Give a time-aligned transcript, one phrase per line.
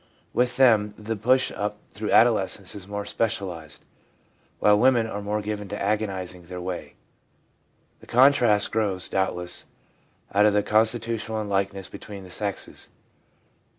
[0.33, 3.85] With them the push up through adolescence is more specialised,
[4.57, 6.95] while women are more given to agonising their way.
[7.99, 9.65] The contrast grows, doubtless,
[10.33, 12.89] out of the constitutional unlikenesses between the sexes.